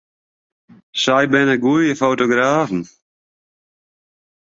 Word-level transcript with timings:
Sy 1.03 1.21
binne 1.31 1.55
goede 1.65 1.93
fotografen. 2.01 2.81